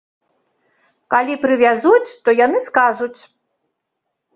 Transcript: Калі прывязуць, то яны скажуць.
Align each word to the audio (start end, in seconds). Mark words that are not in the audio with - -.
Калі 1.15 1.33
прывязуць, 1.45 2.11
то 2.25 2.29
яны 2.45 2.67
скажуць. 2.73 3.17